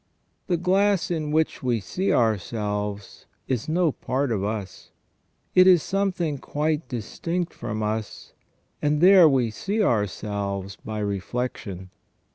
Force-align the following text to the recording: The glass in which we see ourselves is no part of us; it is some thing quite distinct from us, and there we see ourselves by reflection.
The 0.47 0.57
glass 0.57 1.11
in 1.11 1.29
which 1.29 1.61
we 1.61 1.79
see 1.79 2.11
ourselves 2.11 3.27
is 3.47 3.69
no 3.69 3.91
part 3.91 4.31
of 4.31 4.43
us; 4.43 4.89
it 5.53 5.67
is 5.67 5.83
some 5.83 6.11
thing 6.11 6.39
quite 6.39 6.89
distinct 6.89 7.53
from 7.53 7.83
us, 7.83 8.33
and 8.81 8.99
there 8.99 9.29
we 9.29 9.51
see 9.51 9.83
ourselves 9.83 10.75
by 10.75 10.97
reflection. 10.97 11.91